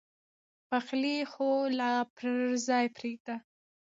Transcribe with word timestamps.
پخلی 0.69 1.17
خو 1.31 1.49
لا 1.77 1.93
پر 2.17 2.29
ځای 2.67 2.85
پرېږده. 2.95 3.35